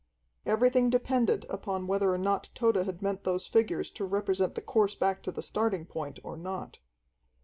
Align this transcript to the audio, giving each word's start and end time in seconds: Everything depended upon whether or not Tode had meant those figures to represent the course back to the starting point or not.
Everything 0.47 0.89
depended 0.89 1.45
upon 1.47 1.85
whether 1.85 2.11
or 2.11 2.17
not 2.17 2.49
Tode 2.55 2.77
had 2.87 3.03
meant 3.03 3.23
those 3.23 3.45
figures 3.45 3.91
to 3.91 4.03
represent 4.03 4.55
the 4.55 4.61
course 4.63 4.95
back 4.95 5.21
to 5.21 5.31
the 5.31 5.43
starting 5.43 5.85
point 5.85 6.17
or 6.23 6.35
not. 6.35 6.79